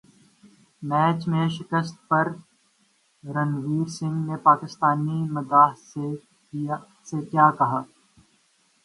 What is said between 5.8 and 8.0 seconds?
سے کیا کہا